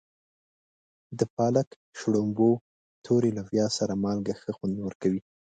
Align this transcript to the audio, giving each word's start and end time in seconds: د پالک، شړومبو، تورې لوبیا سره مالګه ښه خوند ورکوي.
د 1.17 1.19
پالک، 1.35 1.69
شړومبو، 1.99 2.49
تورې 3.05 3.29
لوبیا 3.37 3.65
سره 3.77 3.93
مالګه 4.03 4.33
ښه 4.41 4.51
خوند 4.57 4.75
ورکوي. 4.81 5.21